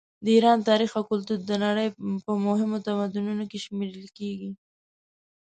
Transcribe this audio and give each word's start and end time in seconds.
د 0.23 0.25
ایران 0.35 0.59
تاریخ 0.69 0.89
او 0.97 1.03
کلتور 1.11 1.39
د 1.45 1.51
نړۍ 1.65 1.87
په 2.25 2.31
مهمو 2.45 2.77
تمدنونو 2.87 3.43
کې 3.51 3.57
شمېرل 3.65 4.07
کیږي. 4.17 4.51